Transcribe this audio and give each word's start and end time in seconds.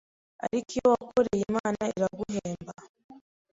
Ariko 0.45 0.69
iyo 0.75 0.85
wakoreye 0.91 1.43
Imana 1.51 1.81
iraguhemba 1.97 2.73